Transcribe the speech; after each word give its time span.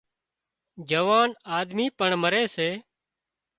جوان 0.89 1.29
آۮمِي 1.57 1.87
پڻ 1.97 2.09
رمي 2.23 2.43
سي 2.55 2.69